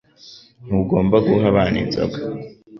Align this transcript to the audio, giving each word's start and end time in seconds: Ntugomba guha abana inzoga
Ntugomba 0.65 1.15
guha 1.25 1.45
abana 1.51 1.77
inzoga 1.83 2.17